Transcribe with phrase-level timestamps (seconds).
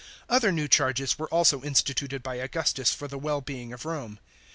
[0.01, 4.19] f Other new charges were also instituted by Augustus for the wellbeing of Rome.